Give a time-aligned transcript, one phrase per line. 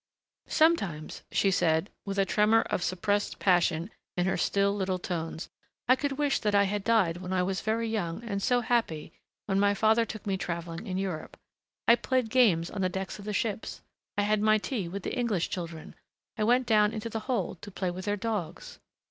[0.47, 5.47] Sometimes," she said, with a tremor of suppressed passion in her still little tones,
[5.87, 9.13] "I could wish that I had died when I was very young and so happy
[9.45, 11.37] when my father took me traveling in Europe....
[11.87, 13.81] I played games on the decks of the ships...
[14.17, 15.93] I had my tea with the English children....
[16.35, 18.79] I went down into the hold to play with their dogs..."